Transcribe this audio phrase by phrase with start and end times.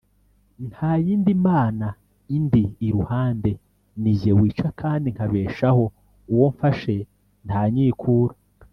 [0.69, 1.87] nta yindi mana
[2.35, 3.51] indi iruhande,
[4.01, 5.83] ni jye wica kandi nkabeshaho,
[6.31, 6.95] uwo mfashe
[7.45, 8.33] ntanyikura.